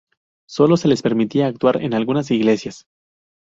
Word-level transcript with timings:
Sólo 0.49 0.77
se 0.77 0.87
les 0.87 1.03
permitía 1.03 1.45
actuar 1.45 1.79
en 1.79 1.93
algunas 1.93 2.31
iglesias. 2.31 2.87